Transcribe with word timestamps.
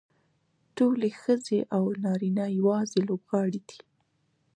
ټولې 0.77 1.09
ښځې 1.21 1.59
او 1.75 1.83
نارینه 2.03 2.45
یوازې 2.57 2.99
لوبغاړي 3.09 3.61
دي. 3.69 3.79